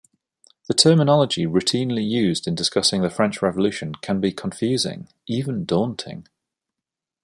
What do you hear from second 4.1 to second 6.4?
be confusing, even daunting.